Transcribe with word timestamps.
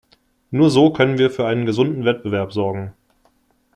Nur 0.49 0.71
so 0.71 0.89
können 0.91 1.19
wir 1.19 1.29
für 1.29 1.45
einen 1.45 1.67
gesunden 1.67 2.05
Wettbewerb 2.05 2.53
sorgen. 2.53 2.95